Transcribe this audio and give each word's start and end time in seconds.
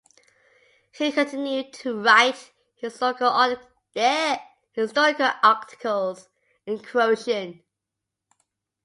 He 0.93 1.11
continued 1.11 1.73
to 1.73 1.95
write 2.01 2.51
historical 2.79 3.27
articles 5.43 6.27
in 6.65 6.79
Croatian. 6.79 7.61